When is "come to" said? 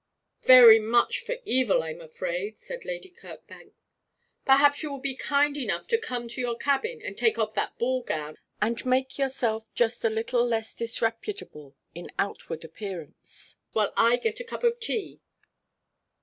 5.99-6.41